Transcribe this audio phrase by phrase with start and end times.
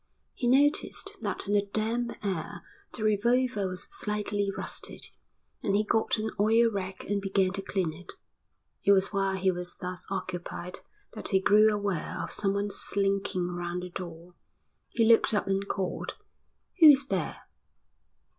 [0.33, 2.63] He noticed that in the damp air
[2.93, 5.05] the revolver was slightly rusted,
[5.61, 8.13] and he got an oil rag and began to clean it.
[8.83, 10.79] It was while he was thus occupied
[11.13, 14.33] that he grew aware of someone slinking round the door.
[14.89, 16.15] He looked up and called:
[16.79, 17.43] "Who is there?"